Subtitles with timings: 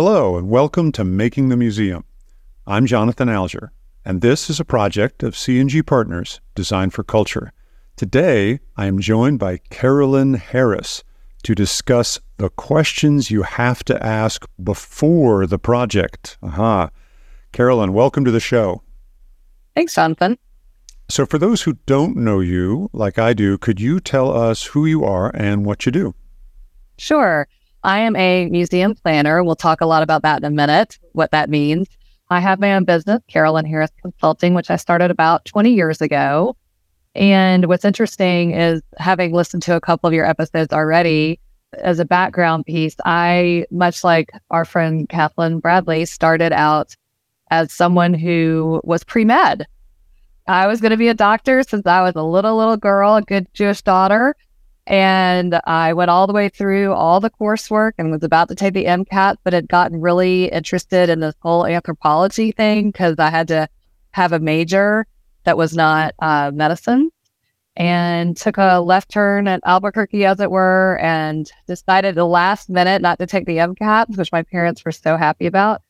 [0.00, 2.04] Hello, and welcome to Making the Museum.
[2.68, 3.72] I'm Jonathan Alger,
[4.04, 7.52] and this is a project of C&G Partners designed for culture.
[7.96, 11.02] Today, I am joined by Carolynne Harris
[11.42, 16.38] to discuss the questions you have to ask before the project.
[16.44, 16.90] Aha.
[17.52, 18.82] Carolynne, welcome to the show.
[19.74, 20.38] Thanks, Jonathan.
[21.08, 24.86] So, for those who don't know you, like I do, could you tell us who
[24.86, 26.14] you are and what you do?
[26.98, 27.48] Sure.
[27.88, 29.42] I am a museum planner.
[29.42, 31.88] We'll talk a lot about that in a minute, what that means.
[32.28, 36.54] I have my own business, Carolynne Harris Consulting, which I started about 20 years ago.
[37.14, 41.40] And what's interesting is having listened to a couple of your episodes already,
[41.78, 46.94] as a background piece, I, much like our friend Kathleen Bradley, started out
[47.50, 49.66] as someone who was pre med.
[50.46, 53.22] I was going to be a doctor since I was a little, little girl, a
[53.22, 54.36] good Jewish daughter.
[54.88, 58.72] And I went all the way through all the coursework and was about to take
[58.72, 63.48] the MCAT, but had gotten really interested in this whole anthropology thing because I had
[63.48, 63.68] to
[64.12, 65.06] have a major
[65.44, 67.10] that was not uh, medicine
[67.76, 73.02] and took a left turn at Albuquerque, as it were, and decided the last minute
[73.02, 75.82] not to take the MCAT, which my parents were so happy about,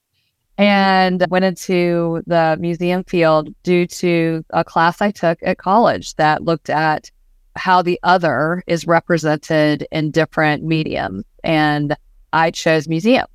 [0.59, 6.43] and went into the museum field due to a class I took at college that
[6.43, 7.13] looked at
[7.59, 11.25] how the other is represented in different mediums.
[11.45, 11.97] And
[12.33, 13.27] I chose museum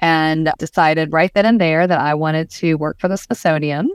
[0.00, 3.90] and decided right then and there that I wanted to work for the Smithsonian.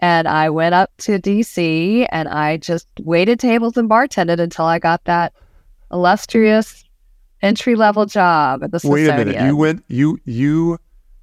[0.00, 4.78] And I went up to DC and I just waited tables and bartended until I
[4.78, 5.34] got that
[5.92, 6.84] illustrious
[7.42, 9.16] entry level job at the Smithsonian.
[9.16, 9.46] Wait a minute.
[9.46, 10.78] You went you you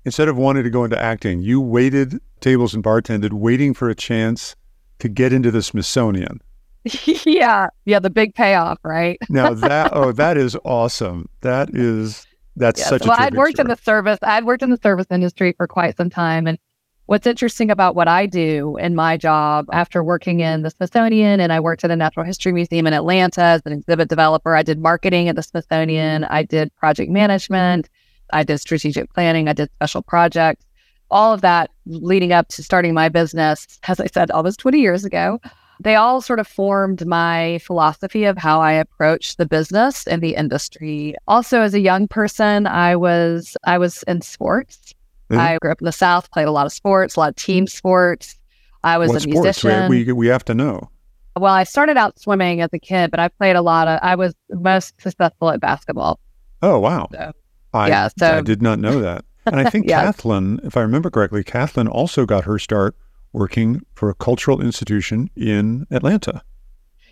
[0.06, 3.96] instead of wanting to go into acting, you waited tables and bartended, waiting for a
[3.96, 4.56] chance
[5.00, 6.42] to get into the Smithsonian.
[7.26, 9.18] yeah, yeah, the big payoff, right?
[9.30, 11.30] now that oh, that is awesome.
[11.42, 12.90] That is that's yes.
[12.90, 13.24] such well, a.
[13.24, 14.20] I'd worked in the service.
[14.22, 16.58] I'd worked in the service industry for quite some time, and
[17.06, 21.52] what's interesting about what I do in my job after working in the Smithsonian, and
[21.52, 24.56] I worked at the Natural History Museum in Atlanta as an exhibit developer.
[24.56, 26.24] I did marketing at the Smithsonian.
[26.26, 27.90] I did project management.
[28.34, 29.48] I did strategic planning.
[29.48, 30.66] I did special projects.
[31.10, 35.06] All of that leading up to starting my business, as I said, almost 20 years
[35.06, 35.40] ago
[35.80, 40.36] they all sort of formed my philosophy of how I approach the business and the
[40.36, 41.16] industry.
[41.28, 44.94] Also, as a young person, I was I was in sports.
[45.30, 45.40] Mm-hmm.
[45.40, 47.68] I grew up in the South, played a lot of sports, a lot of team
[47.68, 48.36] sports.
[48.84, 49.90] I was what a musician.
[49.90, 50.90] We, we, we have to know.
[51.36, 54.00] Well, I started out swimming as a kid, but I played a lot of.
[54.02, 56.20] I was most successful at basketball.
[56.64, 57.08] Oh wow!
[57.12, 57.32] So,
[57.74, 59.26] I, yeah, so I did not know that.
[59.46, 60.04] And I think yes.
[60.04, 62.96] Kathleen, if I remember correctly, Kathleen also got her start
[63.38, 66.42] working for a cultural institution in Atlanta.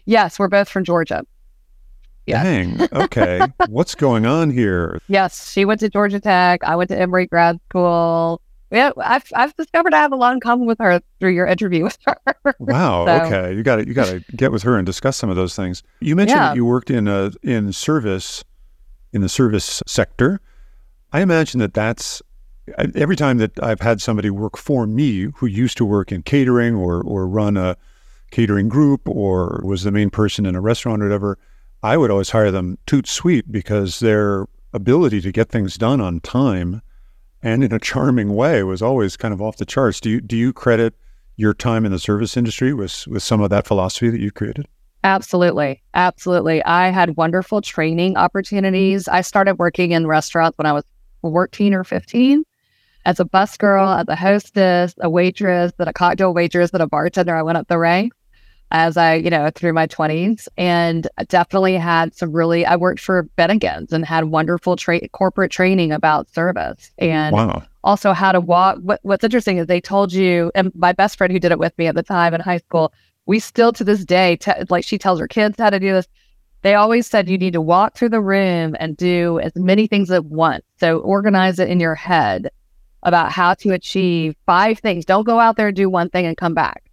[0.05, 1.25] Yes, we're both from Georgia.
[2.25, 2.43] Yes.
[2.43, 2.89] Dang.
[2.91, 3.41] Okay.
[3.69, 4.99] What's going on here?
[5.07, 6.63] Yes, she went to Georgia Tech.
[6.63, 8.41] I went to Emory grad school.
[8.71, 11.83] Yeah, I've I've discovered I have a lot in common with her through your interview
[11.83, 12.17] with her.
[12.59, 13.05] Wow.
[13.05, 15.35] so, okay, you got to you got to get with her and discuss some of
[15.35, 15.83] those things.
[15.99, 16.47] You mentioned yeah.
[16.49, 18.43] that you worked in a in service
[19.13, 20.41] in the service sector.
[21.13, 22.21] I imagine that that's
[22.95, 26.75] every time that I've had somebody work for me who used to work in catering
[26.75, 27.77] or or run a
[28.31, 31.37] catering group or was the main person in a restaurant or whatever,
[31.83, 36.19] I would always hire them toot sweet because their ability to get things done on
[36.19, 36.81] time
[37.41, 39.99] and in a charming way was always kind of off the charts.
[39.99, 40.95] Do you do you credit
[41.37, 44.67] your time in the service industry with with some of that philosophy that you created?
[45.03, 45.83] Absolutely.
[45.93, 46.63] Absolutely.
[46.63, 49.07] I had wonderful training opportunities.
[49.07, 50.83] I started working in restaurants when I was
[51.21, 52.43] 14 or 15
[53.05, 56.87] as a bus girl, as a hostess, a waitress, then a cocktail waitress, then a
[56.87, 57.35] bartender.
[57.35, 58.17] I went up the ranks
[58.71, 63.29] as I, you know, through my 20s and definitely had some really, I worked for
[63.37, 67.63] Bennigan's and had wonderful tra- corporate training about service and wow.
[67.83, 68.79] also how to walk.
[68.81, 71.77] What, what's interesting is they told you, and my best friend who did it with
[71.77, 72.91] me at the time in high school,
[73.27, 76.07] we still to this day, te- like she tells her kids how to do this.
[76.63, 80.09] They always said you need to walk through the room and do as many things
[80.09, 80.65] at once.
[80.79, 82.49] So organize it in your head
[83.05, 85.05] about how to achieve five things.
[85.05, 86.83] Don't go out there and do one thing and come back.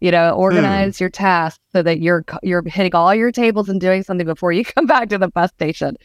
[0.00, 1.04] You know, organize hmm.
[1.04, 4.64] your tasks so that you're you're hitting all your tables and doing something before you
[4.76, 5.96] come back to the bus station.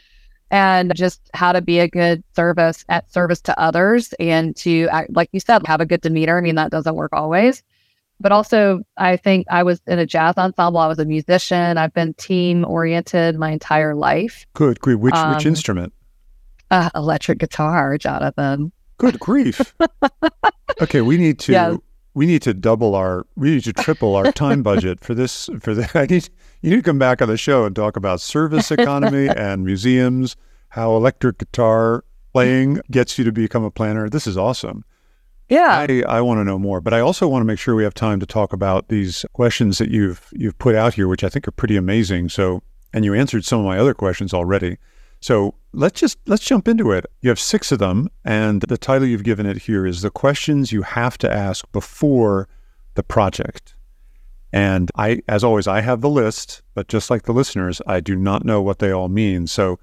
[0.49, 5.11] And just how to be a good service at service to others and to act,
[5.11, 6.37] like you said, have a good demeanor.
[6.37, 7.63] I mean, that doesn't work always.
[8.19, 10.79] But also, I think I was in a jazz ensemble.
[10.79, 11.77] I was a musician.
[11.77, 14.45] I've been team oriented my entire life.
[14.53, 14.99] Good, great.
[14.99, 15.91] Which um, which instrument?
[16.69, 18.71] Uh, electric guitar, Jonathan.
[19.03, 19.75] Good grief.
[20.81, 21.75] okay, we need to yeah.
[22.13, 25.73] we need to double our we need to triple our time budget for this for
[25.73, 26.29] the I need
[26.61, 30.37] you need to come back on the show and talk about service economy and museums,
[30.69, 34.09] how electric guitar playing gets you to become a planner.
[34.09, 34.85] This is awesome.
[35.49, 35.85] Yeah.
[35.87, 37.93] I, I want to know more, but I also want to make sure we have
[37.93, 41.47] time to talk about these questions that you've you've put out here, which I think
[41.47, 42.29] are pretty amazing.
[42.29, 42.63] So,
[42.93, 44.77] and you answered some of my other questions already.
[45.23, 47.05] So let's just let's jump into it.
[47.21, 50.73] You have six of them, and the title you've given it here is the questions
[50.73, 52.49] you have to ask before
[52.95, 53.73] the project.
[54.51, 58.17] And I, as always, I have the list, but just like the listeners, I do
[58.17, 59.47] not know what they all mean.
[59.47, 59.79] So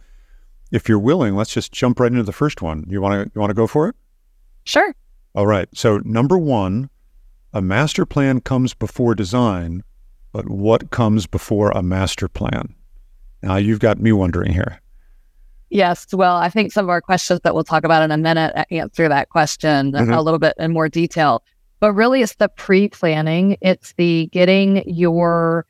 [0.72, 2.84] if you're willing, let's just jump right into the first one.
[2.86, 3.96] You want to you want to go for it?
[4.64, 4.94] Sure.
[5.34, 5.70] All right.
[5.72, 6.90] So number one,
[7.54, 9.84] a master plan comes before design,
[10.32, 12.74] but what comes before a master plan?
[13.42, 14.82] Now you've got me wondering here.
[15.70, 16.06] Yes.
[16.12, 19.08] Well, I think some of our questions that we'll talk about in a minute answer
[19.08, 20.12] that question mm-hmm.
[20.12, 21.44] a little bit in more detail.
[21.78, 25.64] But really, it's the pre planning, it's the getting your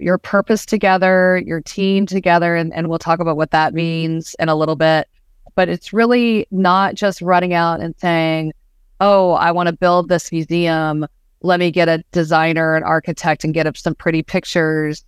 [0.00, 4.48] your purpose together, your team together, and, and we'll talk about what that means in
[4.48, 5.08] a little bit.
[5.54, 8.52] But it's really not just running out and saying,
[9.00, 11.06] oh, I want to build this museum.
[11.42, 15.04] Let me get a designer, an architect, and get up some pretty pictures,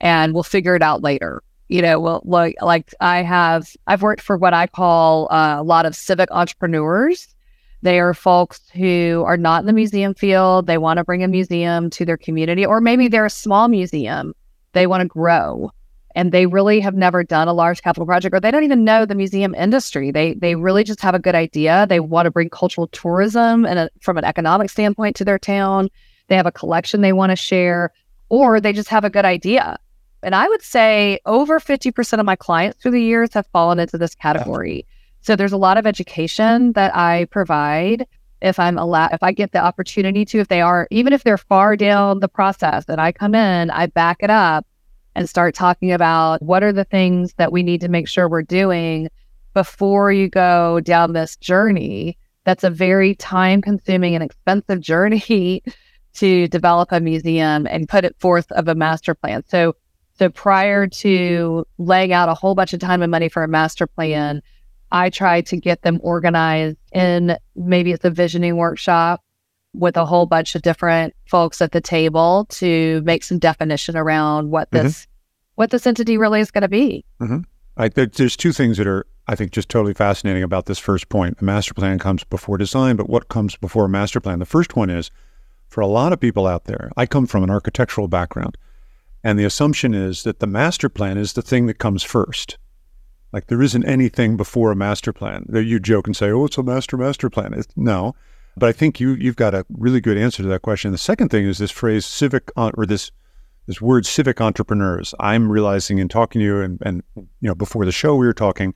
[0.00, 1.42] and we'll figure it out later.
[1.68, 5.62] You know, well, like like I have, I've worked for what I call uh, a
[5.62, 7.34] lot of civic entrepreneurs.
[7.82, 10.66] They are folks who are not in the museum field.
[10.66, 14.34] They want to bring a museum to their community, or maybe they're a small museum.
[14.72, 15.72] They want to grow
[16.18, 19.06] and they really have never done a large capital project or they don't even know
[19.06, 20.10] the museum industry.
[20.10, 21.86] They they really just have a good idea.
[21.88, 25.88] They want to bring cultural tourism and from an economic standpoint to their town.
[26.26, 27.92] They have a collection they want to share
[28.30, 29.78] or they just have a good idea.
[30.22, 33.98] And I would say over 50% of my clients through the years have fallen into
[33.98, 34.86] this category.
[35.20, 38.06] So there's a lot of education that I provide
[38.40, 41.38] if I'm allowed, if I get the opportunity to, if they are, even if they're
[41.38, 44.66] far down the process and I come in, I back it up
[45.14, 48.42] and start talking about what are the things that we need to make sure we're
[48.42, 49.08] doing
[49.54, 52.16] before you go down this journey.
[52.44, 55.62] That's a very time consuming and expensive journey
[56.14, 59.42] to develop a museum and put it forth of a master plan.
[59.48, 59.74] So,
[60.18, 63.86] so prior to laying out a whole bunch of time and money for a master
[63.86, 64.42] plan,
[64.90, 69.22] I try to get them organized in maybe it's a visioning workshop
[69.74, 74.50] with a whole bunch of different folks at the table to make some definition around
[74.50, 74.86] what mm-hmm.
[74.86, 75.10] this mm-hmm.
[75.56, 77.04] what this entity really is going to be.
[77.20, 77.40] Mm-hmm.
[77.76, 81.36] I, there's two things that are I think just totally fascinating about this first point.
[81.40, 84.38] A master plan comes before design, but what comes before a master plan?
[84.38, 85.10] The first one is
[85.68, 86.90] for a lot of people out there.
[86.96, 88.56] I come from an architectural background,
[89.24, 92.58] and the assumption is that the master plan is the thing that comes first.
[93.32, 95.46] Like there isn't anything before a master plan.
[95.52, 98.14] You joke and say, "Oh, it's a master master plan." It's, no,
[98.56, 100.92] but I think you you've got a really good answer to that question.
[100.92, 103.10] The second thing is this phrase civic or this
[103.66, 105.14] this word civic entrepreneurs.
[105.20, 108.32] I'm realizing in talking to you and, and you know before the show we were
[108.32, 108.74] talking,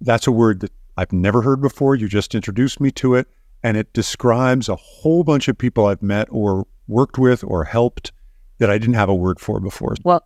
[0.00, 1.94] that's a word that I've never heard before.
[1.94, 3.28] You just introduced me to it,
[3.62, 8.12] and it describes a whole bunch of people I've met or worked with or helped
[8.58, 9.94] that I didn't have a word for before.
[10.04, 10.24] Well,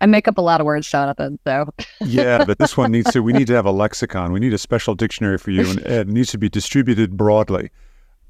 [0.00, 1.38] I make up a lot of words, Jonathan.
[1.46, 1.68] So
[2.00, 3.22] yeah, but this one needs to.
[3.22, 4.32] We need to have a lexicon.
[4.32, 7.70] We need a special dictionary for you, and it needs to be distributed broadly.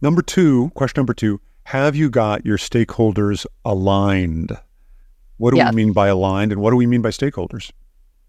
[0.02, 4.56] Number two, question number two, have you got your stakeholders aligned?
[5.36, 5.72] What do yes.
[5.72, 7.70] we mean by aligned and what do we mean by stakeholders?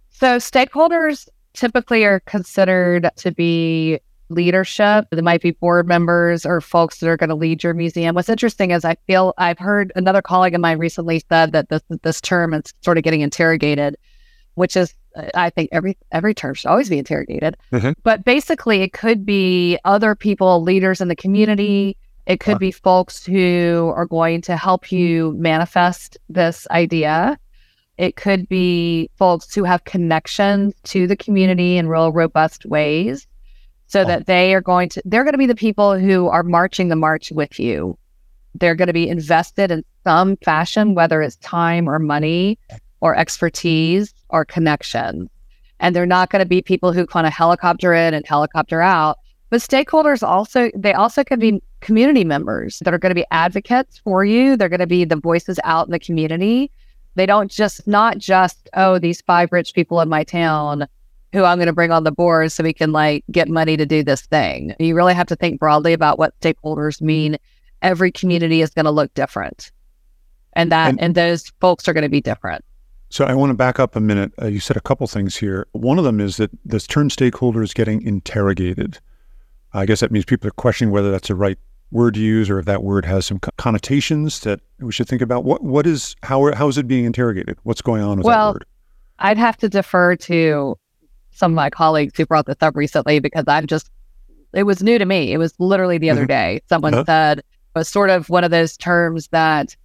[0.10, 4.00] So, stakeholders typically are considered to be
[4.31, 5.07] leadership.
[5.12, 8.15] They might be board members or folks that are going to lead your museum.
[8.15, 11.82] What's interesting is I feel I've heard another colleague of mine recently said that this
[12.01, 13.98] this term is sort of getting interrogated,
[14.55, 14.94] which is
[15.36, 17.58] I think every every term should always be interrogated.
[17.72, 17.91] Mm-hmm.
[18.03, 21.98] But basically, it could be other people, leaders in the community.
[22.25, 22.60] It could uh.
[22.60, 27.38] be folks who are going to help you manifest this idea.
[27.98, 33.27] It could be folks who have connections to the community in real robust ways
[33.91, 34.05] so oh.
[34.05, 36.95] that they are going to they're going to be the people who are marching the
[36.95, 37.98] march with you.
[38.55, 42.57] They're going to be invested in some fashion, whether it's time or money
[43.01, 45.29] or expertise or connection.
[45.79, 49.17] And they're not going to be people who kind of helicopter in and helicopter out.
[49.50, 53.98] But stakeholders also, they also can be community members that are going to be advocates
[53.98, 54.55] for you.
[54.55, 56.71] They're going to be the voices out in the community.
[57.15, 60.88] They don't just, not just, oh, these five rich people in my town
[61.33, 63.85] who I'm going to bring on the board so we can like get money to
[63.85, 64.75] do this thing.
[64.79, 67.38] You really have to think broadly about what stakeholders mean.
[67.81, 69.71] Every community is going to look different.
[70.53, 72.63] And that, and, and those folks are going to be different.
[73.09, 74.31] So I want to back up a minute.
[74.41, 75.67] Uh, you said a couple things here.
[75.71, 79.00] One of them is that this term stakeholder is getting interrogated.
[79.73, 81.57] I guess that means people are questioning whether that's the right
[81.91, 85.43] word to use or if that word has some connotations that we should think about.
[85.43, 87.57] What what is how how is it being interrogated?
[87.63, 88.65] What's going on with well, that word?
[89.19, 90.77] I'd have to defer to
[91.31, 93.89] some of my colleagues who brought this up recently because I'm just,
[94.53, 95.31] it was new to me.
[95.31, 96.27] It was literally the other mm-hmm.
[96.27, 96.61] day.
[96.67, 97.05] Someone uh-huh.
[97.05, 97.45] said it
[97.75, 99.75] was sort of one of those terms that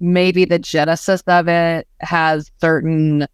[0.00, 3.26] maybe the genesis of it has certain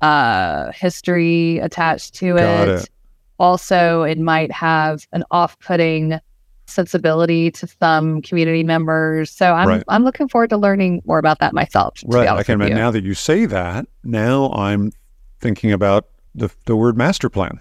[0.00, 2.68] uh, history attached to it.
[2.68, 2.90] it.
[3.38, 6.18] Also, it might have an off-putting
[6.66, 9.30] sensibility to some community members.
[9.30, 9.82] So I'm right.
[9.88, 12.02] I'm looking forward to learning more about that myself.
[12.04, 12.28] Right.
[12.28, 14.92] I can now that you say that, now I'm
[15.40, 16.08] thinking about
[16.38, 17.60] the the word master plan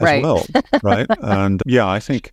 [0.00, 0.22] as right.
[0.22, 0.46] well.
[0.82, 1.06] Right.
[1.20, 2.32] and yeah, I think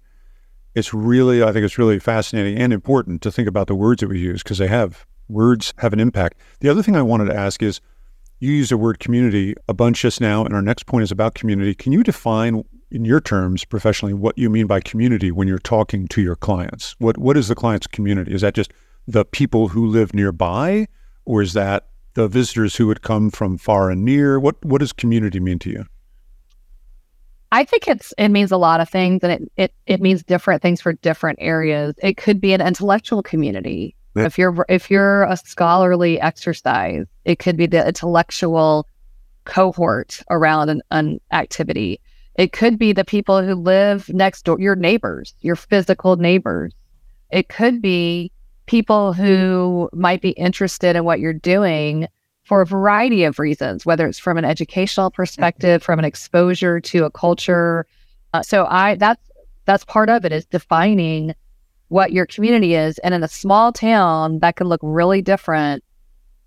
[0.75, 4.10] it's really I think it's really fascinating and important to think about the words that
[4.10, 6.38] we use because they have words have an impact.
[6.60, 7.82] The other thing I wanted to ask is
[8.39, 11.34] you use the word community a bunch just now, and our next point is about
[11.34, 11.74] community.
[11.74, 16.08] Can you define in your terms professionally what you mean by community when you're talking
[16.10, 16.96] to your clients?
[17.00, 18.34] What what is the client's community?
[18.34, 18.72] Is that just
[19.08, 20.88] the people who live nearby,
[21.25, 24.39] or is that the visitors who would come from far and near?
[24.39, 25.86] What what does community mean to you?
[27.51, 30.63] I think it's it means a lot of things and it, it it means different
[30.63, 31.93] things for different areas.
[32.01, 33.95] It could be an intellectual community.
[34.15, 34.25] Yeah.
[34.25, 38.88] If you're if you're a scholarly exercise, it could be the intellectual
[39.45, 42.01] cohort around an, an activity.
[42.33, 46.74] It could be the people who live next door, your neighbors, your physical neighbors.
[47.31, 48.31] It could be
[48.67, 52.07] people who might be interested in what you're doing
[52.43, 57.03] for a variety of reasons, whether it's from an educational perspective, from an exposure to
[57.03, 57.86] a culture.
[58.33, 59.21] Uh, so I that's
[59.65, 61.33] that's part of it is defining
[61.89, 62.97] what your community is.
[63.00, 65.83] And in a small town, that can look really different.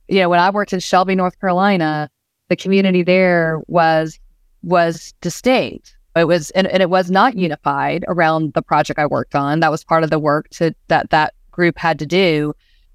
[0.08, 2.10] You know, when I worked in Shelby, North Carolina,
[2.48, 4.18] the community there was
[4.62, 5.96] was distinct.
[6.16, 9.60] It was, and, and it was not unified around the project I worked on.
[9.60, 12.54] That was part of the work to that that group had to do.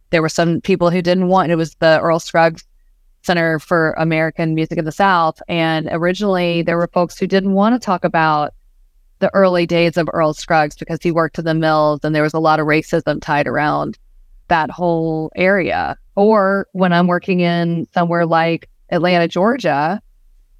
[0.10, 1.52] There were some people who didn't want.
[1.52, 2.64] It was the Earl Scruggs
[3.24, 7.74] Center for American Music in the South, and originally there were folks who didn't want
[7.74, 8.54] to talk about
[9.20, 12.34] the early days of Earl Scruggs because he worked in the mills, and there was
[12.34, 13.98] a lot of racism tied around
[14.48, 15.98] that whole area.
[16.16, 20.02] Or when I'm working in somewhere like Atlanta, Georgia,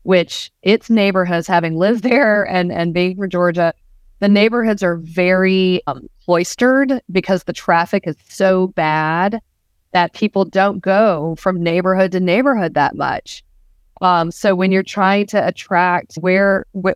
[0.04, 3.74] which its neighborhoods, having lived there and, and being from Georgia,
[4.20, 9.40] the neighborhoods are very um, cloistered because the traffic is so bad
[9.92, 13.44] that people don't go from neighborhood to neighborhood that much.
[14.02, 16.96] Um, so when you're trying to attract where, where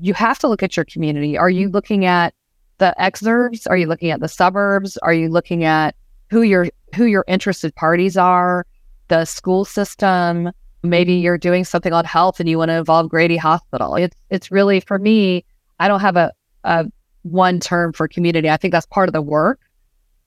[0.00, 1.36] you have to look at your community.
[1.36, 2.34] Are you looking at
[2.78, 3.66] the exurbs?
[3.68, 4.96] Are you looking at the suburbs?
[4.98, 5.94] Are you looking at
[6.30, 8.66] who your who your interested parties are?
[9.08, 10.50] The school system,
[10.82, 13.94] maybe you're doing something on health and you want to involve Grady Hospital.
[13.96, 15.44] It's it's really for me,
[15.78, 16.32] I don't have a,
[16.64, 16.86] a
[17.22, 18.48] one term for community.
[18.48, 19.60] I think that's part of the work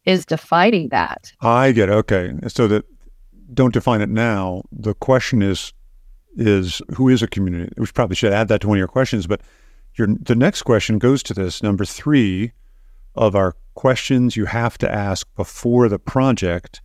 [0.06, 1.32] is defining that.
[1.42, 1.94] I get it.
[1.94, 2.34] okay.
[2.48, 2.86] So that
[3.54, 4.64] don't define it now.
[4.72, 5.74] The question is
[6.36, 7.72] is who is a community?
[7.78, 9.42] We probably should add that to one of your questions, but
[9.96, 12.52] your the next question goes to this number three
[13.16, 16.82] of our questions you have to ask before the project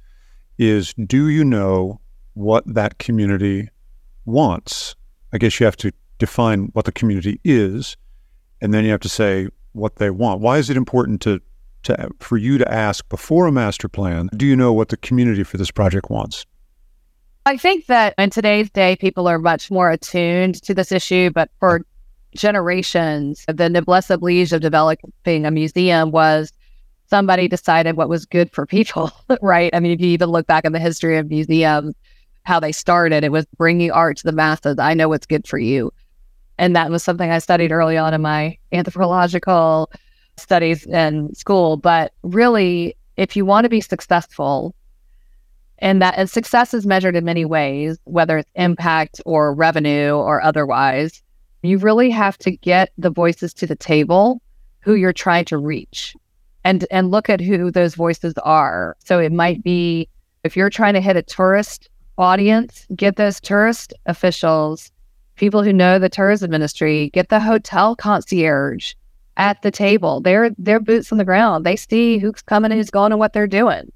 [0.58, 2.00] is do you know
[2.34, 3.68] what that community
[4.26, 4.94] wants.
[5.32, 7.96] I guess you have to define what the community is,
[8.60, 10.40] and then you have to say what they want.
[10.40, 11.40] Why is it important to,
[11.84, 14.28] to for you to ask before a master plan?
[14.36, 16.46] Do you know what the community for this project wants?
[17.46, 21.50] I think that in today's day, people are much more attuned to this issue, but
[21.60, 21.82] for
[22.34, 26.52] generations, the noblesse oblige of developing a museum was
[27.08, 29.10] somebody decided what was good for people,
[29.40, 29.70] right?
[29.74, 31.94] I mean, if you even look back in the history of museums,
[32.48, 33.22] how they started.
[33.22, 34.78] It was bringing art to the masses.
[34.78, 35.92] I know what's good for you.
[36.58, 39.90] And that was something I studied early on in my anthropological
[40.36, 41.76] studies in school.
[41.76, 44.74] But really, if you want to be successful,
[45.78, 50.42] and that and success is measured in many ways, whether it's impact or revenue or
[50.42, 51.22] otherwise,
[51.62, 54.42] you really have to get the voices to the table
[54.80, 56.16] who you're trying to reach
[56.64, 58.96] and and look at who those voices are.
[59.04, 60.08] So it might be
[60.44, 64.90] if you're trying to hit a tourist audience, get those tourist officials,
[65.38, 68.94] people who know the tourism industry, get the hotel concierge
[69.36, 70.20] at the table.
[70.20, 71.64] They're they're boots on the ground.
[71.64, 73.90] They see who's coming and who's going and what they're doing.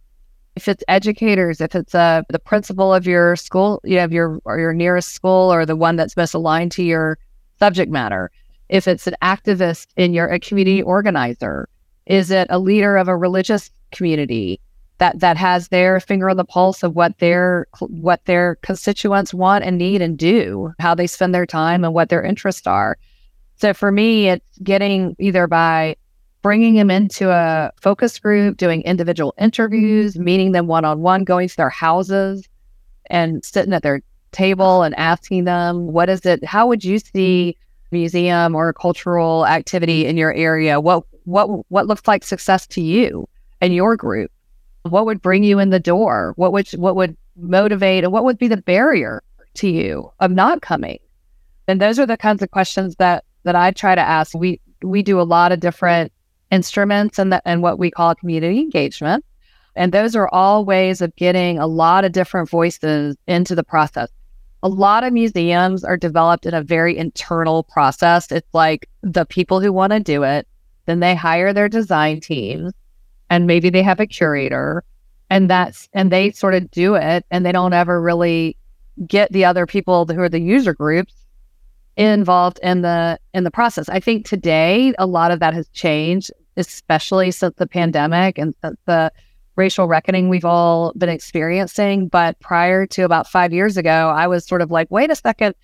[0.55, 4.59] If it's educators, if it's uh, the principal of your school, you have your or
[4.59, 7.19] your nearest school or the one that's most aligned to your
[7.59, 8.31] subject matter.
[8.69, 11.69] If it's an activist in your a community organizer,
[12.07, 14.61] is it a leader of a religious community?
[15.02, 19.64] That that has their finger on the pulse of what their what their constituents want
[19.64, 22.97] and need and do, how they spend their time and what their interests are.
[23.56, 25.97] So for me, it's getting either by
[26.40, 31.49] bringing them into a focus group, doing individual interviews, meeting them one on one, going
[31.49, 32.49] to their houses
[33.11, 36.44] and sitting at their table and asking them, what is it?
[36.44, 37.56] How would you see
[37.90, 40.80] museum or cultural activity in your area?
[40.80, 43.28] What what what looks like success to you
[43.61, 44.30] and your group?
[44.83, 46.33] What would bring you in the door?
[46.37, 49.23] What would what would motivate and what would be the barrier
[49.55, 50.99] to you of not coming?
[51.69, 54.35] And those are the kinds of questions that that I try to ask.
[54.35, 56.12] We we do a lot of different
[56.51, 59.25] instruments and that and what we call community engagement.
[59.75, 64.11] And those are all ways of getting a lot of different voices into the process.
[64.62, 68.31] A lot of museums are developed in a very internal process.
[68.31, 70.47] It's like the people who want to do it,
[70.87, 72.73] then they hire their design teams
[73.33, 74.85] and maybe they have a curator
[75.31, 78.59] and that's and they sort of do it and they don't ever really
[79.07, 81.15] get the other people who are the user groups
[81.97, 83.89] involved in the in the process.
[83.89, 89.11] I think today a lot of that has changed, especially since the pandemic and the
[89.57, 92.09] racial reckoning we've all been experiencing.
[92.09, 95.55] But prior to about five years ago, I was sort of like, wait a second,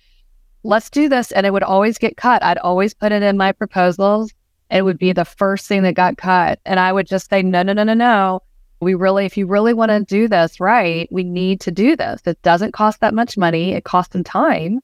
[0.63, 1.31] let's do this.
[1.31, 2.41] And it would always get cut.
[2.43, 4.33] I'd always put it in my proposals.
[4.69, 6.59] It would be the first thing that got cut.
[6.65, 8.41] And I would just say, no, no, no, no, no.
[8.81, 12.21] We really, if you really want to do this right, we need to do this.
[12.25, 13.73] It doesn't cost that much money.
[13.73, 14.79] It costs some time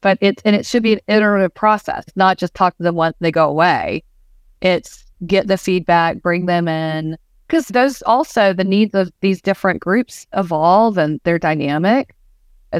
[0.00, 3.16] but it's and it should be an iterative process, not just talk to them once
[3.20, 4.02] they go away.
[4.60, 9.80] It's get the feedback, bring them in, because those also the needs of these different
[9.80, 12.14] groups evolve and they're dynamic.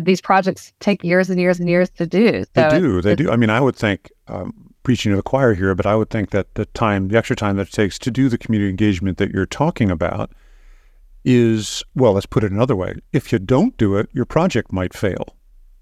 [0.03, 2.45] These projects take years and years and years to do.
[2.55, 3.03] So they do.
[3.03, 3.31] They do.
[3.31, 6.31] I mean, I would think um, preaching to the choir here, but I would think
[6.31, 9.31] that the time, the extra time that it takes to do the community engagement that
[9.31, 10.33] you're talking about
[11.25, 12.15] is well.
[12.15, 15.37] Let's put it another way: if you don't do it, your project might fail.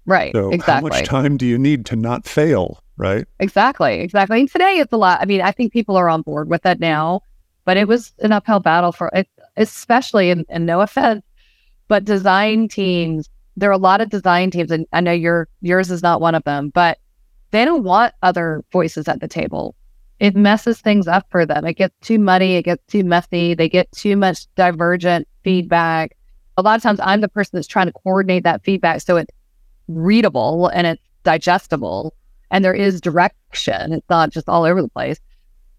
[0.05, 0.31] Right.
[0.31, 0.91] So exactly.
[0.91, 2.83] how much time do you need to not fail?
[2.97, 3.25] Right.
[3.39, 3.99] Exactly.
[3.99, 4.41] Exactly.
[4.41, 5.19] And today it's a lot.
[5.23, 7.21] I mean, I think people are on board with that now,
[7.65, 11.25] but it was an uphill battle for it, especially in, in no offense,
[11.87, 13.27] but design teams.
[13.57, 16.35] There are a lot of design teams, and I know your yours is not one
[16.35, 16.99] of them, but
[17.51, 19.75] they don't want other voices at the table.
[20.19, 21.65] It messes things up for them.
[21.65, 22.55] It gets too muddy.
[22.55, 23.53] It gets too messy.
[23.53, 26.17] They get too much divergent feedback.
[26.57, 29.31] A lot of times, I'm the person that's trying to coordinate that feedback so it's
[29.87, 32.13] readable and it's digestible
[32.51, 33.93] and there is direction.
[33.93, 35.19] It's not just all over the place.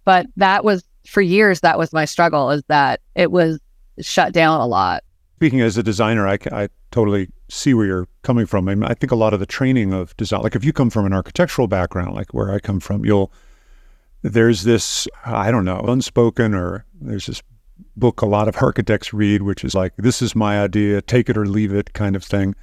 [0.04, 3.60] But that was for years, that was my struggle is that it was
[4.00, 5.04] shut down a lot.
[5.36, 8.68] Speaking as a designer, I, I totally see where you're coming from.
[8.68, 10.90] I, mean, I think a lot of the training of design, like if you come
[10.90, 13.32] from an architectural background, like where I come from, you'll,
[14.22, 17.42] there's this, I don't know, unspoken or there's this
[17.96, 21.36] book a lot of architects read, which is like, this is my idea, take it
[21.36, 22.54] or leave it kind of thing.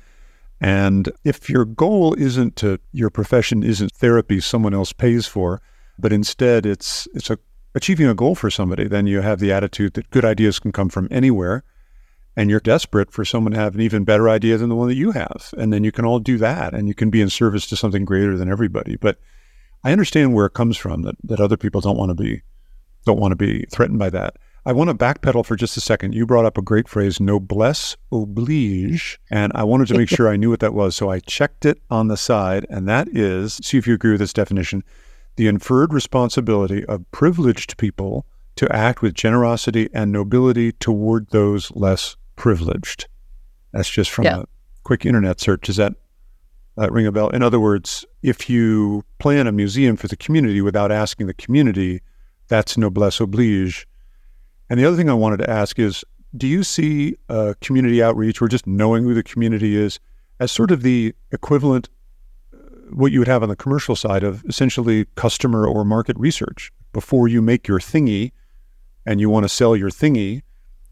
[0.60, 5.62] And if your goal isn't to, your profession isn't therapy someone else pays for,
[6.00, 7.38] but instead it's, it's a,
[7.76, 10.90] achieving a goal for somebody, then you have the attitude that good ideas can come
[10.90, 11.64] from anywhere.
[12.38, 14.96] And you're desperate for someone to have an even better idea than the one that
[14.96, 15.54] you have.
[15.58, 18.06] And then you can all do that and you can be in service to something
[18.06, 18.96] greater than everybody.
[18.96, 19.20] But
[19.84, 22.44] I understand where it comes from that, that other people don't want to be
[23.06, 24.36] don't want to be threatened by that.
[24.66, 26.14] I want to backpedal for just a second.
[26.14, 30.36] You brought up a great phrase, noblesse oblige, and I wanted to make sure I
[30.36, 30.94] knew what that was.
[30.94, 34.20] So I checked it on the side, and that is, see if you agree with
[34.20, 34.84] this definition,
[35.38, 38.26] the inferred responsibility of privileged people
[38.58, 43.08] to act with generosity and nobility toward those less privileged.
[43.74, 44.40] That's just from yeah.
[44.40, 44.46] a
[44.84, 45.66] quick internet search.
[45.66, 45.94] Does that
[46.78, 47.30] uh, ring a bell?
[47.30, 52.02] In other words, if you plan a museum for the community without asking the community,
[52.48, 53.86] that's noblesse oblige
[54.70, 56.04] and the other thing I wanted to ask is
[56.36, 60.00] do you see uh, community outreach or just knowing who the community is
[60.40, 61.90] as sort of the equivalent,
[62.54, 62.58] uh,
[62.92, 66.72] what you would have on the commercial side of essentially customer or market research?
[66.94, 68.32] Before you make your thingy
[69.06, 70.42] and you want to sell your thingy,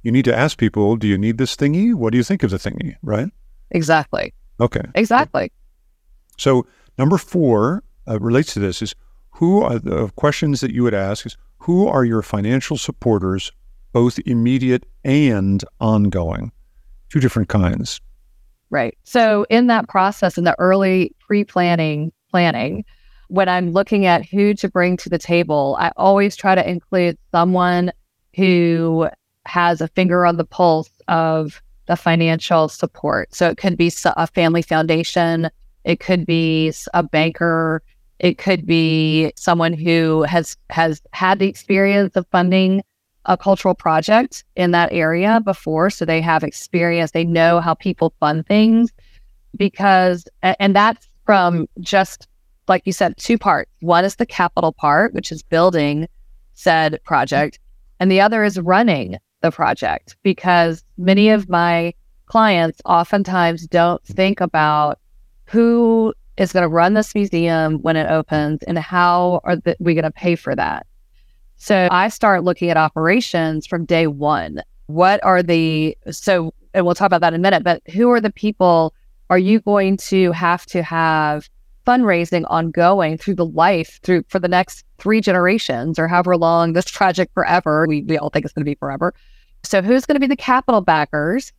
[0.05, 1.95] you need to ask people, do you need this thingy?
[1.95, 2.95] What do you think of the thingy?
[3.01, 3.27] Right?
[3.71, 4.33] Exactly.
[4.59, 4.83] Okay.
[4.93, 5.51] Exactly.
[6.37, 6.67] So,
[6.99, 8.93] number four uh, relates to this is
[9.31, 13.51] who are the questions that you would ask is who are your financial supporters
[13.93, 16.51] both immediate and ongoing,
[17.09, 17.99] two different kinds.
[18.69, 18.95] Right.
[19.05, 22.85] So, in that process, in the early pre planning, planning,
[23.29, 27.17] when I'm looking at who to bring to the table, I always try to include
[27.31, 27.91] someone
[28.35, 29.09] who
[29.45, 33.33] has a finger on the pulse of the financial support.
[33.33, 35.49] So, it could be a family foundation,
[35.83, 37.81] it could be a banker,
[38.19, 42.81] it could be someone who has has had the experience of funding
[43.25, 45.89] a cultural project in that area before.
[45.89, 48.91] So they have experience, they know how people fund things
[49.55, 52.27] because, and that's from just
[52.67, 53.69] like you said, two parts.
[53.81, 56.07] One is the capital part, which is building
[56.55, 57.59] said project,
[57.99, 61.93] and the other is running the project because many of my
[62.25, 64.99] clients oftentimes don't think about
[65.45, 70.03] who is going to run this museum when it opens and how are we going
[70.03, 70.85] to pay for that?
[71.57, 74.61] So I start looking at operations from day one.
[74.87, 78.19] What are the, so, and we'll talk about that in a minute, but who are
[78.19, 78.93] the people?
[79.29, 81.49] Are you going to have to have
[81.87, 86.89] fundraising ongoing through the life through for the next three generations or however long this
[86.91, 87.85] project forever?
[87.87, 89.13] We, we all think it's going to be forever.
[89.67, 91.51] So who's going to be the capital backers?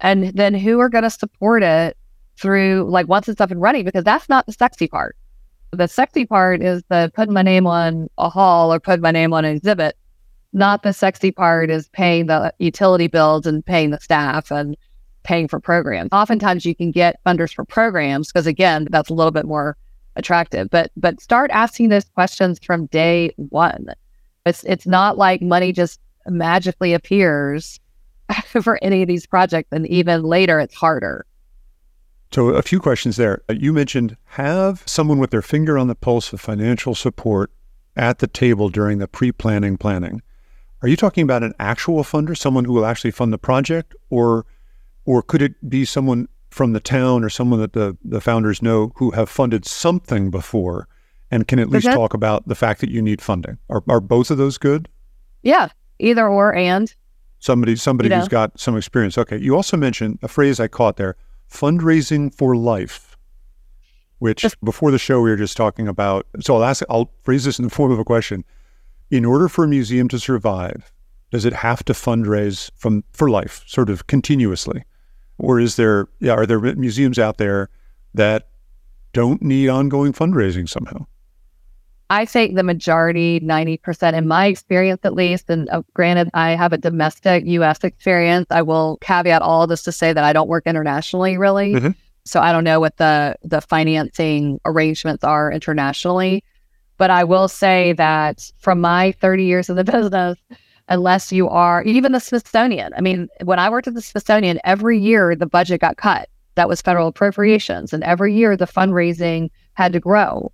[0.00, 1.96] And then who are going to support it
[2.36, 3.84] through like once it's up and running?
[3.84, 5.16] Because that's not the sexy part.
[5.70, 9.32] The sexy part is the putting my name on a hall or putting my name
[9.32, 9.96] on an exhibit.
[10.52, 14.76] Not the sexy part is paying the utility bills and paying the staff and
[15.22, 16.10] paying for programs.
[16.12, 19.76] Oftentimes you can get funders for programs because again, that's a little bit more
[20.16, 20.68] attractive.
[20.70, 23.86] But but start asking those questions from day one.
[24.44, 27.80] It's it's not like money just magically appears
[28.62, 31.26] for any of these projects and even later it's harder.
[32.32, 33.42] So, a few questions there.
[33.50, 37.50] Uh, you mentioned have someone with their finger on the pulse of financial support
[37.94, 40.22] at the table during the pre planning planning.
[40.80, 44.46] Are you talking about an actual funder, someone who will actually fund the project, or
[45.04, 48.92] or could it be someone from the town or someone that the, the founders know
[48.96, 50.86] who have funded something before
[51.30, 53.58] and can at least talk about the fact that you need funding?
[53.70, 54.88] Are, are both of those good?
[55.42, 55.68] Yeah,
[56.02, 56.94] either or and.
[57.38, 58.20] Somebody somebody you know.
[58.20, 59.18] who's got some experience.
[59.18, 59.38] Okay.
[59.38, 61.16] You also mentioned a phrase I caught there
[61.50, 63.16] fundraising for life,
[64.18, 66.26] which before the show we were just talking about.
[66.40, 68.44] So I'll ask, I'll phrase this in the form of a question.
[69.10, 70.92] In order for a museum to survive,
[71.30, 74.84] does it have to fundraise from for life, sort of continuously,
[75.38, 76.08] or is there?
[76.20, 77.68] Yeah, are there museums out there
[78.14, 78.48] that
[79.12, 81.06] don't need ongoing fundraising somehow?
[82.12, 86.74] I think the majority, 90%, in my experience at least, and uh, granted, I have
[86.74, 88.48] a domestic US experience.
[88.50, 91.72] I will caveat all this to say that I don't work internationally really.
[91.72, 91.90] Mm-hmm.
[92.26, 96.44] So I don't know what the, the financing arrangements are internationally.
[96.98, 100.36] But I will say that from my 30 years in the business,
[100.90, 104.98] unless you are even the Smithsonian, I mean, when I worked at the Smithsonian, every
[104.98, 106.28] year the budget got cut.
[106.56, 107.94] That was federal appropriations.
[107.94, 110.52] And every year the fundraising had to grow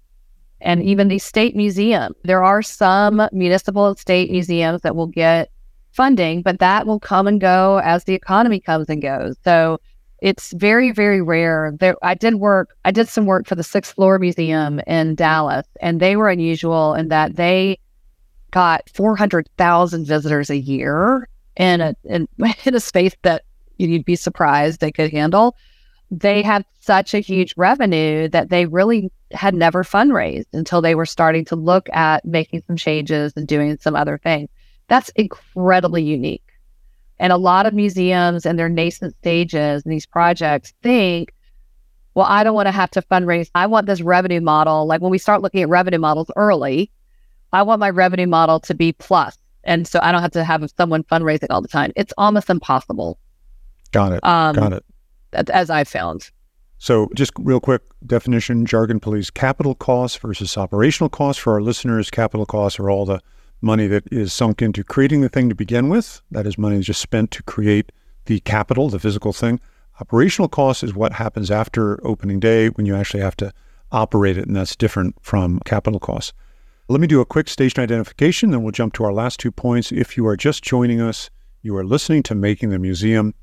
[0.60, 2.14] and even the state museum.
[2.24, 5.50] There are some municipal and state museums that will get
[5.92, 9.36] funding, but that will come and go as the economy comes and goes.
[9.44, 9.80] So
[10.20, 11.72] it's very, very rare.
[11.78, 12.76] There, I did work.
[12.84, 16.94] I did some work for the Sixth Floor Museum in Dallas, and they were unusual
[16.94, 17.78] in that they
[18.50, 22.26] got four hundred thousand visitors a year in a in,
[22.64, 23.44] in a space that
[23.76, 25.56] you'd be surprised they could handle
[26.10, 31.06] they had such a huge revenue that they really had never fundraised until they were
[31.06, 34.48] starting to look at making some changes and doing some other things.
[34.88, 36.42] That's incredibly unique.
[37.18, 41.34] And a lot of museums and their nascent stages and these projects think,
[42.14, 43.50] well, I don't want to have to fundraise.
[43.54, 44.86] I want this revenue model.
[44.86, 46.90] Like when we start looking at revenue models early,
[47.52, 49.36] I want my revenue model to be plus.
[49.64, 51.92] And so I don't have to have someone fundraising all the time.
[51.96, 53.18] It's almost impossible.
[53.92, 54.24] Got it.
[54.24, 54.84] Um, Got it
[55.32, 56.30] as I found.
[56.78, 62.10] So, just real quick definition jargon, police Capital costs versus operational costs for our listeners.
[62.10, 63.20] Capital costs are all the
[63.60, 66.22] money that is sunk into creating the thing to begin with.
[66.30, 67.90] That is money just spent to create
[68.26, 69.60] the capital, the physical thing.
[70.00, 73.52] Operational costs is what happens after opening day when you actually have to
[73.90, 76.32] operate it, and that's different from capital costs.
[76.88, 79.90] Let me do a quick station identification, then we'll jump to our last two points.
[79.90, 81.28] If you are just joining us,
[81.62, 83.34] you are listening to Making the Museum.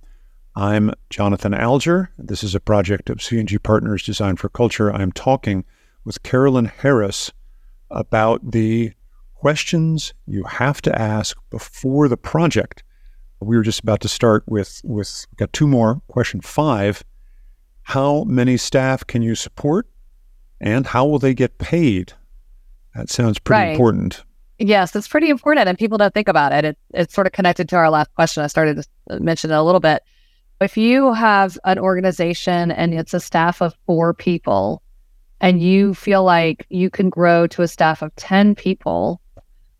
[0.57, 2.11] I'm Jonathan Alger.
[2.17, 4.89] This is a project of C&G Partners Design for Culture.
[4.89, 5.65] I'm talking
[6.05, 7.33] with Carolynne Harris
[7.91, 8.93] about the
[9.33, 12.83] questions you have to ask before the project.
[13.41, 16.01] We were just about to start with with got two more.
[16.07, 17.03] Question 5,
[17.83, 19.89] how many staff can you support
[20.61, 22.13] and how will they get paid?
[22.95, 23.71] That sounds pretty right.
[23.71, 24.23] important.
[24.57, 26.63] Yes, it's pretty important, and people don't think about it.
[26.63, 26.77] it.
[26.93, 28.41] It's sort of connected to our last question.
[28.41, 30.01] I started to mention it a little bit.
[30.61, 34.81] If you have an organization and it's a staff of four people
[35.41, 39.19] and you feel like you can grow to a staff of 10 people,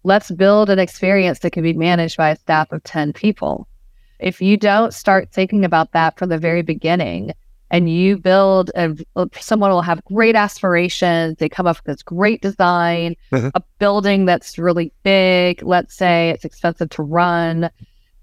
[0.03, 3.67] let's build an experience that can be managed by a staff of 10 people.
[4.19, 7.31] If you don't start thinking about that from the very beginning,
[7.71, 8.95] and you build a,
[9.39, 13.49] someone will have great aspirations they come up with this great design mm-hmm.
[13.55, 17.69] a building that's really big let's say it's expensive to run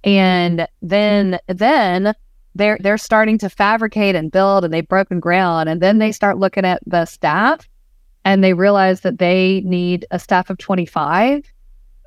[0.05, 2.15] and then then
[2.55, 6.38] they're they're starting to fabricate and build and they've broken ground and then they start
[6.38, 7.69] looking at the staff
[8.25, 11.45] and they realize that they need a staff of 25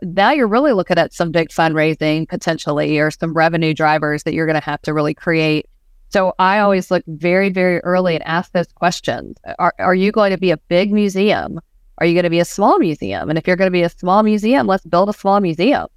[0.01, 4.45] now you're really looking at some big fundraising potentially or some revenue drivers that you're
[4.45, 5.67] going to have to really create
[6.09, 9.37] So I always look very, very early and ask those questions.
[9.59, 11.59] Are, are you going to be a big museum?
[11.97, 13.29] Are you going to be a small museum?
[13.29, 15.87] And if you're going to be a small museum, let's build a small museum.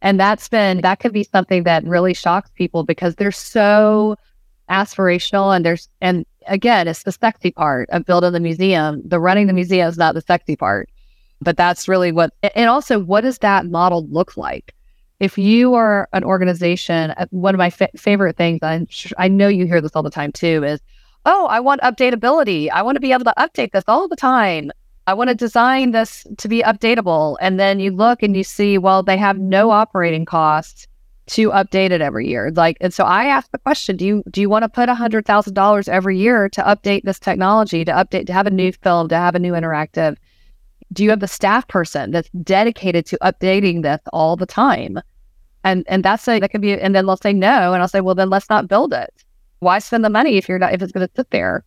[0.00, 4.16] And that's been, that could be something that really shocks people because they're so
[4.70, 9.02] aspirational and there's, and again, it's the sexy part of building the museum.
[9.04, 10.88] The running the museum is not the sexy part,
[11.40, 14.74] but that's really what, and also what does that model look like?
[15.20, 18.86] If you are an organization, uh, one of my fa- favorite things, i
[19.18, 20.80] I know you hear this all the time too, is,
[21.24, 22.70] oh, I want updatability.
[22.70, 24.70] I want to be able to update this all the time.
[25.08, 27.38] I want to design this to be updatable.
[27.40, 30.86] And then you look and you see, well, they have no operating costs
[31.28, 32.50] to update it every year.
[32.54, 35.24] Like, and so I asked the question, do you do you want to put hundred
[35.24, 39.08] thousand dollars every year to update this technology, to update, to have a new film,
[39.08, 40.18] to have a new interactive?
[40.92, 45.00] Do you have the staff person that's dedicated to updating this all the time?
[45.64, 47.72] And and that's a that could be and then they'll say no.
[47.72, 49.24] And I'll say, well then let's not build it.
[49.60, 51.64] Why spend the money if you're not if it's gonna sit there?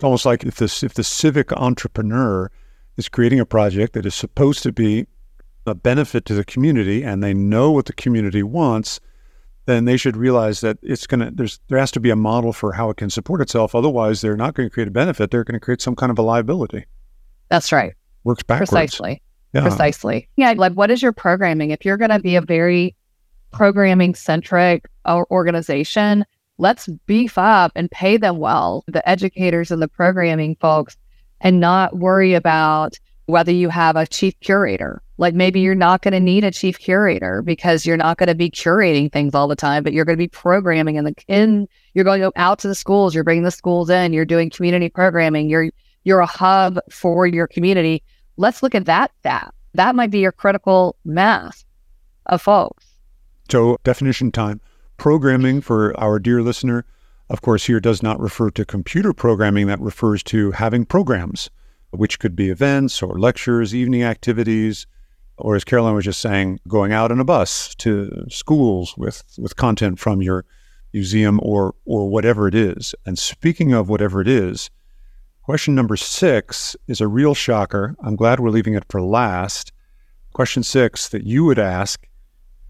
[0.00, 2.50] It's almost like if this if the civic entrepreneur
[2.96, 5.06] is creating a project that is supposed to be
[5.66, 8.98] a benefit to the community and they know what the community wants,
[9.66, 12.72] then they should realize that it's gonna there's there has to be a model for
[12.72, 13.74] how it can support itself.
[13.74, 16.18] Otherwise they're not going to create a benefit, they're going to create some kind of
[16.18, 16.86] a liability.
[17.50, 17.92] That's right.
[18.24, 18.70] Works backwards.
[18.70, 19.20] Precisely.
[19.52, 19.60] Yeah.
[19.60, 20.30] Precisely.
[20.36, 20.54] Yeah.
[20.56, 21.72] Like what is your programming?
[21.72, 22.96] If you're gonna be a very
[23.50, 26.24] programming centric uh, organization,
[26.60, 30.96] let's beef up and pay them well, the educators and the programming folks,
[31.40, 35.02] and not worry about whether you have a chief curator.
[35.16, 38.34] Like maybe you're not going to need a chief curator because you're not going to
[38.34, 41.66] be curating things all the time, but you're going to be programming in the in
[41.94, 45.48] you're going out to the schools, you're bringing the schools in, you're doing community programming,
[45.48, 45.70] you're
[46.04, 48.02] you're a hub for your community.
[48.36, 49.54] Let's look at that that.
[49.74, 51.64] That might be your critical mass
[52.26, 52.84] of folks.
[53.50, 54.60] So definition time.
[55.00, 56.84] Programming for our dear listener,
[57.30, 59.66] of course, here does not refer to computer programming.
[59.66, 61.48] That refers to having programs,
[61.88, 64.86] which could be events or lectures, evening activities,
[65.38, 69.56] or as Caroline was just saying, going out in a bus to schools with, with
[69.56, 70.44] content from your
[70.92, 72.94] museum or or whatever it is.
[73.06, 74.68] And speaking of whatever it is,
[75.40, 77.96] question number six is a real shocker.
[78.04, 79.72] I'm glad we're leaving it for last.
[80.34, 82.06] Question six that you would ask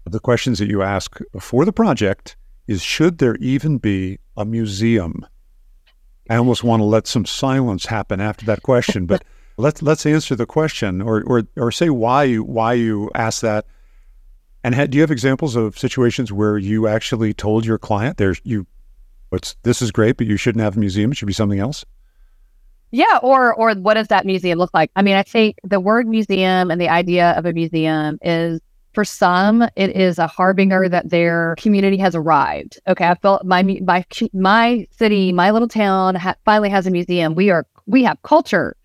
[0.05, 2.35] the questions that you ask for the project
[2.67, 5.25] is should there even be a museum?
[6.29, 9.23] I almost want to let some silence happen after that question, but
[9.57, 13.65] let's let's answer the question or or or say why you why you ask that.
[14.63, 18.39] And ha, do you have examples of situations where you actually told your client there's
[18.43, 18.67] you
[19.31, 21.85] it's this is great, but you shouldn't have a museum, it should be something else?
[22.91, 24.91] Yeah, or or what does that museum look like?
[24.95, 28.59] I mean, I think the word museum and the idea of a museum is
[28.93, 32.79] for some, it is a harbinger that their community has arrived.
[32.87, 37.35] Okay, I felt my my my city, my little town ha- finally has a museum.
[37.35, 38.75] We are we have culture.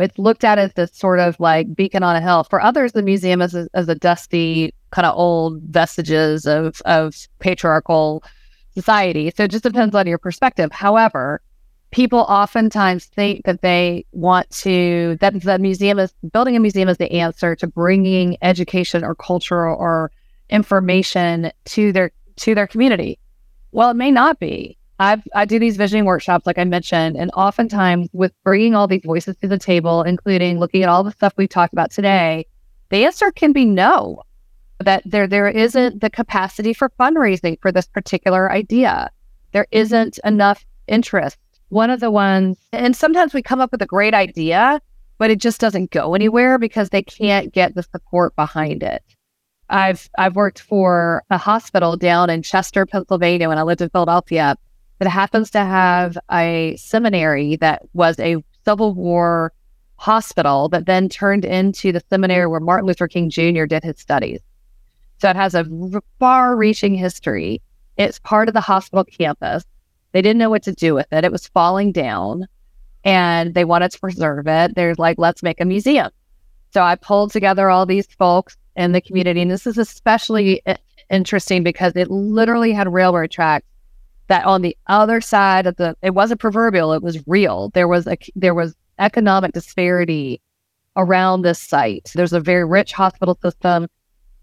[0.00, 2.44] It's looked at as this sort of like beacon on a hill.
[2.44, 7.14] For others, the museum is a, as a dusty kind of old vestiges of of
[7.38, 8.24] patriarchal
[8.74, 9.32] society.
[9.36, 10.72] So it just depends on your perspective.
[10.72, 11.40] However,
[11.94, 16.96] people oftentimes think that they want to that the museum is building a museum is
[16.96, 20.10] the answer to bringing education or culture or
[20.50, 23.16] information to their to their community.
[23.70, 24.76] Well it may not be.
[24.98, 29.02] I i do these visioning workshops like i mentioned and oftentimes with bringing all these
[29.04, 32.46] voices to the table including looking at all the stuff we've talked about today
[32.90, 34.22] the answer can be no
[34.84, 39.10] that there there isn't the capacity for fundraising for this particular idea.
[39.52, 41.38] There isn't enough interest
[41.74, 44.80] one of the ones, and sometimes we come up with a great idea,
[45.18, 49.02] but it just doesn't go anywhere because they can't get the support behind it.
[49.68, 54.56] I've I've worked for a hospital down in Chester, Pennsylvania when I lived in Philadelphia
[55.00, 59.52] that happens to have a seminary that was a Civil War
[59.96, 63.64] hospital that then turned into the seminary where Martin Luther King Jr.
[63.64, 64.40] did his studies.
[65.18, 65.66] So it has a
[66.18, 67.62] far reaching history.
[67.96, 69.64] It's part of the hospital campus.
[70.14, 71.24] They didn't know what to do with it.
[71.24, 72.46] It was falling down
[73.02, 74.76] and they wanted to preserve it.
[74.76, 76.10] They're like, let's make a museum.
[76.72, 79.42] So I pulled together all these folks in the community.
[79.42, 80.62] And this is especially
[81.10, 83.66] interesting because it literally had railroad tracks
[84.28, 87.70] that on the other side of the, it wasn't proverbial, it was real.
[87.70, 90.40] There was a, there was economic disparity
[90.96, 92.12] around this site.
[92.14, 93.88] There's a very rich hospital system.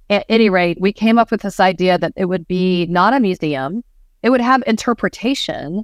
[0.09, 3.21] At any rate, we came up with this idea that it would be not a
[3.21, 3.85] museum,
[4.23, 5.83] it would have interpretation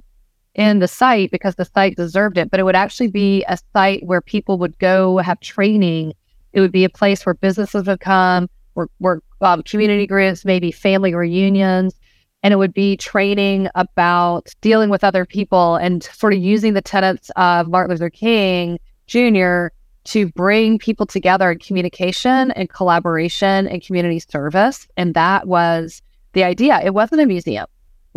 [0.54, 4.04] in the site because the site deserved it, but it would actually be a site
[4.04, 6.12] where people would go have training.
[6.52, 10.72] It would be a place where businesses would come, where, where um, community groups, maybe
[10.72, 11.94] family reunions.
[12.42, 16.82] and it would be training about dealing with other people and sort of using the
[16.82, 19.68] tenets of Martin Luther King Jr.
[20.04, 24.86] to bring people together in communication and collaboration and community service.
[24.96, 26.00] And that was
[26.32, 26.80] the idea.
[26.84, 27.66] It wasn't a museum.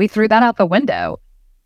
[0.01, 1.19] We threw that out the window.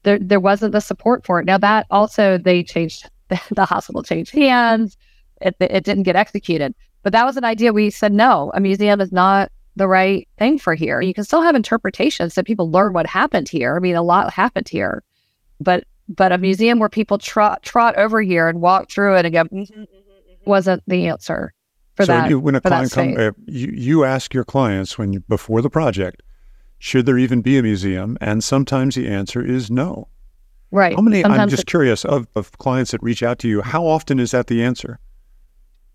[0.04, 1.46] There, there wasn't the support for it.
[1.46, 4.98] Now that also they changed the, the hospital changed hands.
[5.40, 6.76] It, it didn't get executed.
[7.02, 10.60] But that was an idea we said no, a museum is not the right thing
[10.60, 11.00] for here.
[11.00, 13.78] You can still have interpretations so people learn what happened here.
[13.78, 15.02] I mean, a lot happened here,
[15.62, 19.34] but but a museum where people trot trot over here and walk through it and
[19.34, 20.50] go mm-hmm, mm-hmm, mm-hmm.
[20.50, 21.54] wasn't the answer
[21.96, 22.30] for so that.
[22.30, 25.70] You, when a client comes, uh, you, you ask your clients when you, before the
[25.70, 26.22] project,
[26.86, 28.16] should there even be a museum?
[28.22, 30.08] And sometimes the answer is no.
[30.70, 30.96] Right.
[30.96, 31.24] How many?
[31.24, 33.64] Sometimes I'm just curious of, of clients that reach out to you.
[33.64, 35.00] How often is that the answer?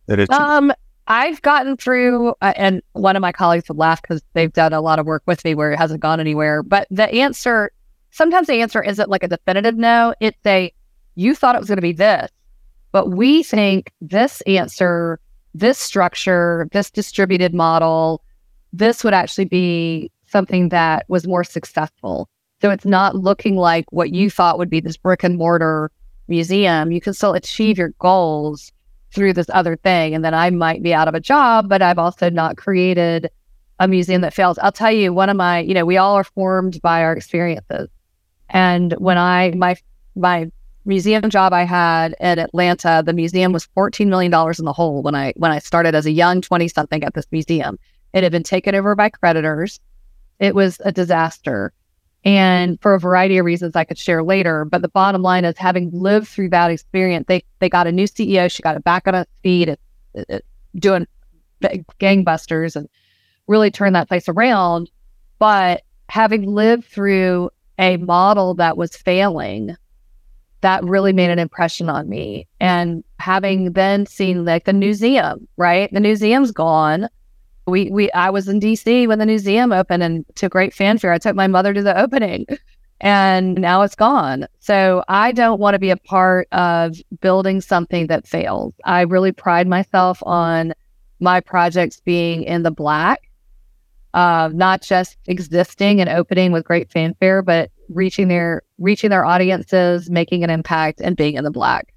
[0.06, 0.72] That it's um
[1.06, 4.80] I've gotten through, uh, and one of my colleagues would laugh because they've done a
[4.80, 6.64] lot of work with me where it hasn't gone anywhere.
[6.64, 7.70] But the answer,
[8.10, 10.12] sometimes the answer isn't like a definitive no.
[10.18, 10.72] It's a,
[11.14, 12.30] you thought it was going to be this,
[12.90, 15.20] but we think this answer,
[15.54, 18.24] this structure, this distributed model,
[18.72, 22.28] this would actually be something that was more successful.
[22.60, 25.90] So it's not looking like what you thought would be this brick and mortar
[26.28, 26.92] museum.
[26.92, 28.72] You can still achieve your goals
[29.12, 30.14] through this other thing.
[30.14, 33.30] And then I might be out of a job, but I've also not created
[33.78, 34.58] a museum that fails.
[34.58, 37.88] I'll tell you, one of my, you know, we all are formed by our experiences.
[38.50, 39.76] And when I, my,
[40.14, 40.50] my
[40.84, 45.14] museum job I had at Atlanta, the museum was $14 million in the hole when
[45.14, 47.78] I, when I started as a young 20 something at this museum.
[48.12, 49.80] It had been taken over by creditors.
[50.40, 51.72] It was a disaster
[52.24, 54.64] and for a variety of reasons I could share later.
[54.64, 58.06] But the bottom line is, having lived through that experience, they they got a new
[58.06, 58.50] CEO.
[58.50, 59.80] She got it back on its feet, it,
[60.14, 61.06] it, doing
[61.62, 62.88] gangbusters, and
[63.46, 64.90] really turned that place around.
[65.38, 69.76] But having lived through a model that was failing,
[70.60, 72.46] that really made an impression on me.
[72.60, 75.90] And having then seen like the museum, right?
[75.90, 77.08] The museum's gone
[77.66, 81.12] we we I was in DC when the museum opened and to great fanfare.
[81.12, 82.46] I took my mother to the opening
[83.00, 84.46] and now it's gone.
[84.58, 88.74] So I don't want to be a part of building something that fails.
[88.84, 90.74] I really pride myself on
[91.18, 93.30] my projects being in the black,
[94.14, 100.10] uh, not just existing and opening with great fanfare, but reaching their reaching their audiences,
[100.10, 101.94] making an impact, and being in the black.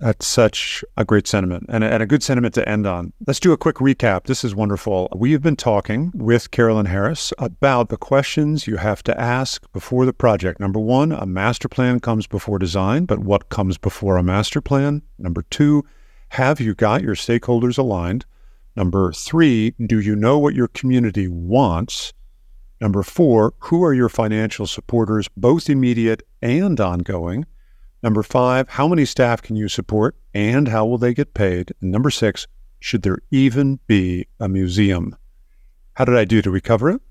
[0.00, 3.12] That's such a great sentiment and a, and a, good sentiment to end on.
[3.26, 4.24] Let's do a quick recap.
[4.24, 5.10] This is wonderful.
[5.14, 10.06] We have been talking with Carolynne Harris about the questions you have to ask before
[10.06, 10.58] the project.
[10.58, 15.02] Number one, a master plan comes before design, but what comes before a master plan?
[15.18, 15.84] Number two,
[16.30, 18.24] have you got your stakeholders aligned?
[18.76, 22.14] Number three, do you know what your community wants?
[22.80, 27.44] Number four, who are your financial supporters, both immediate and ongoing?
[28.02, 31.72] Number five, how many staff can you support and how will they get paid?
[31.80, 32.46] And number six,
[32.78, 35.16] should there even be a museum?
[35.94, 36.40] How did I do?
[36.40, 37.02] Did we cover it?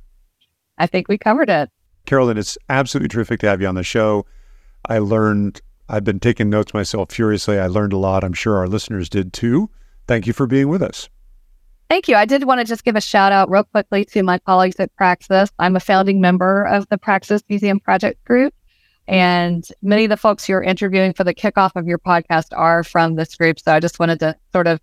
[0.77, 1.69] I think we covered it.
[2.07, 4.25] Carolynne, it's absolutely terrific to have you on the show.
[4.87, 7.59] I learned, I've been taking notes myself furiously.
[7.59, 8.23] I learned a lot.
[8.23, 9.69] I'm sure our listeners did too.
[10.07, 11.07] Thank you for being with us.
[11.89, 12.15] Thank you.
[12.15, 14.95] I did want to just give a shout out real quickly to my colleagues at
[14.95, 15.51] Praxis.
[15.59, 18.53] I'm a founding member of the Praxis Museum Project Group.
[19.09, 23.15] And many of the folks you're interviewing for the kickoff of your podcast are from
[23.15, 23.59] this group.
[23.59, 24.79] So I just wanted to sort of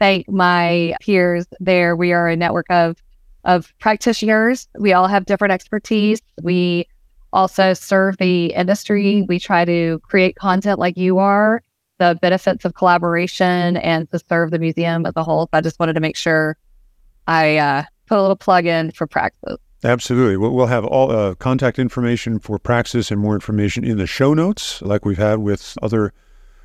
[0.00, 1.94] thank my peers there.
[1.94, 2.96] We are a network of
[3.44, 4.68] of practitioners.
[4.78, 6.20] We all have different expertise.
[6.42, 6.88] We
[7.32, 9.24] also serve the industry.
[9.28, 11.62] We try to create content like you are,
[11.98, 15.44] the benefits of collaboration and to serve the museum as a whole.
[15.44, 16.56] So I just wanted to make sure
[17.28, 19.56] I uh, put a little plug in for Praxis.
[19.82, 20.36] Absolutely.
[20.36, 24.82] We'll have all uh, contact information for Praxis and more information in the show notes,
[24.82, 26.12] like we've had with other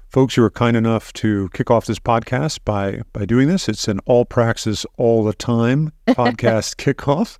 [0.09, 3.69] folks who are kind enough to kick off this podcast by by doing this.
[3.69, 7.37] It's an all Praxis all the time podcast kickoff.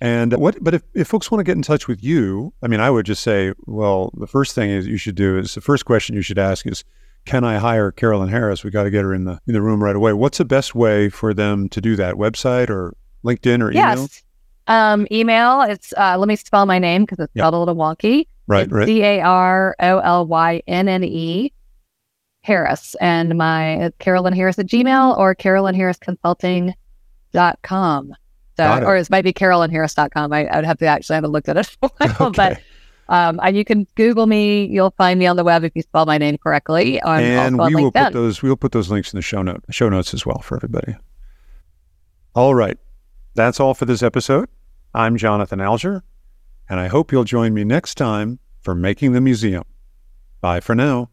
[0.00, 0.62] And what?
[0.62, 3.06] But if, if folks want to get in touch with you, I mean, I would
[3.06, 6.22] just say, well, the first thing is you should do is the first question you
[6.22, 6.84] should ask is,
[7.24, 8.64] can I hire Carolynne Harris?
[8.64, 10.12] We got to get her in the in the room right away.
[10.12, 12.16] What's the best way for them to do that?
[12.16, 14.00] Website or LinkedIn or email?
[14.00, 14.22] Yes.
[14.66, 15.62] Um, email.
[15.62, 17.42] It's uh, let me spell my name because it's yep.
[17.42, 18.26] spelled a little wonky.
[18.46, 18.86] Right, it's right.
[18.86, 21.52] C A R O L Y N N E
[22.42, 26.74] Harris, and my Carolynne Harris at Gmail or Carolynne Harris Consulting
[27.32, 28.14] dot com.
[28.56, 28.84] So, it.
[28.84, 30.32] or it might be carolynneharris.com.
[30.32, 31.76] I, I would have to actually have looked at it,
[32.20, 32.30] okay.
[32.36, 32.60] but
[33.08, 34.66] um, and you can Google me.
[34.66, 37.00] You'll find me on the web if you spell my name correctly.
[37.02, 38.42] On, and we will put those.
[38.42, 40.96] We will put those links in the show note show notes as well for everybody.
[42.34, 42.78] All right.
[43.34, 44.48] That's all for this episode.
[44.92, 46.04] I'm Jonathan Alger.
[46.68, 49.64] And I hope you'll join me next time for Making the Museum.
[50.40, 51.08] Bye for now.